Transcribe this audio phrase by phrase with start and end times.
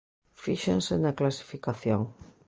[0.43, 2.01] Fíxense na clasificación.